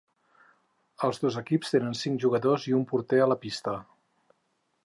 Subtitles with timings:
[1.07, 3.79] Els dos equips tenen cinc jugadors i un porter a la pista.